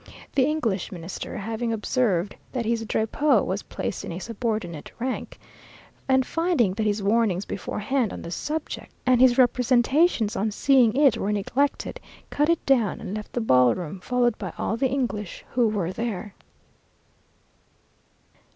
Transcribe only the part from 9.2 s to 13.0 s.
his representations on seeing it were neglected, cut it down